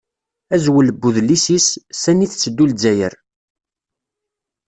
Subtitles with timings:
[0.55, 1.67] Azwel n udlis-is:
[2.01, 3.13] Sani i tetteddu Zzayer?